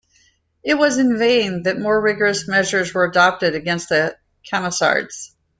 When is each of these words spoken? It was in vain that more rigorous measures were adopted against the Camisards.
It 0.63 0.73
was 0.79 0.97
in 0.97 1.19
vain 1.19 1.61
that 1.61 1.77
more 1.79 2.01
rigorous 2.01 2.47
measures 2.47 2.91
were 2.91 3.05
adopted 3.05 3.53
against 3.53 3.89
the 3.89 4.17
Camisards. 4.43 5.33